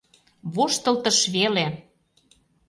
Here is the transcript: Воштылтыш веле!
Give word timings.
Воштылтыш 0.53 1.19
веле! 1.35 1.65